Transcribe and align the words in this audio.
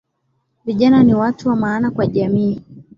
Vijana 0.65 1.03
ni 1.03 1.13
watu 1.13 1.49
wa 1.49 1.55
maana 1.55 1.91
kwa 1.91 2.07
jamii 2.07 2.61